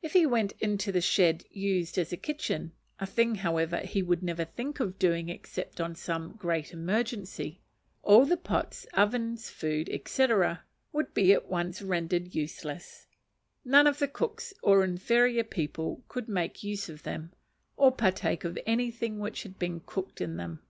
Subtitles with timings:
[0.00, 2.70] If he went into the shed used as a kitchen
[3.00, 7.62] (a thing, however, he would never think of doing except on some great emergency),
[8.04, 10.28] all the pots, ovens, food, &c.,
[10.92, 13.08] would be at once rendered useless:
[13.64, 17.32] none of the cooks or inferior people could make use of them,
[17.76, 20.60] or partake of anything which had been cooked in them.